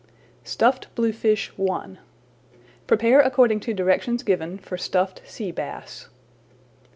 [0.43, 1.97] STUFFED BLUEFISH I
[2.87, 6.09] Prepare according to directions given for Stuffed Sea Bass.